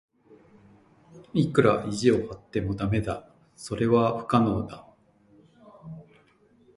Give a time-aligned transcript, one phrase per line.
[1.35, 3.29] いくら意地を張っても駄目だ。
[3.55, 4.87] それは不可能だ。